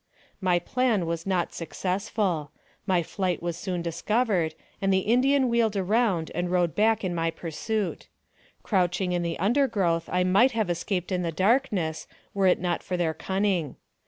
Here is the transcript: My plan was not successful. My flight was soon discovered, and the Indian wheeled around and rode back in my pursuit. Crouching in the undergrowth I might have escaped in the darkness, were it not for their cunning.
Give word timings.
My 0.41 0.57
plan 0.57 1.05
was 1.05 1.27
not 1.27 1.53
successful. 1.53 2.49
My 2.87 3.03
flight 3.03 3.39
was 3.43 3.55
soon 3.55 3.83
discovered, 3.83 4.55
and 4.81 4.91
the 4.91 5.01
Indian 5.01 5.47
wheeled 5.47 5.75
around 5.77 6.31
and 6.33 6.49
rode 6.49 6.73
back 6.73 7.03
in 7.03 7.13
my 7.13 7.29
pursuit. 7.29 8.07
Crouching 8.63 9.11
in 9.11 9.21
the 9.21 9.37
undergrowth 9.37 10.09
I 10.11 10.23
might 10.23 10.53
have 10.53 10.71
escaped 10.71 11.11
in 11.11 11.21
the 11.21 11.31
darkness, 11.31 12.07
were 12.33 12.47
it 12.47 12.59
not 12.59 12.81
for 12.81 12.97
their 12.97 13.13
cunning. 13.13 13.75